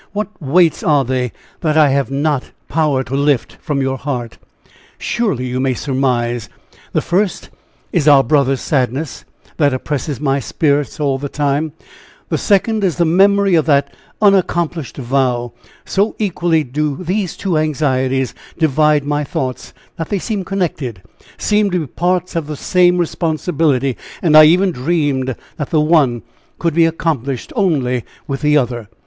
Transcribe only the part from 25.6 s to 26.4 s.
the one